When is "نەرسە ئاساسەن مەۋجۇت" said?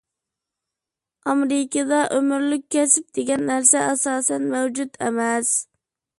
3.51-5.01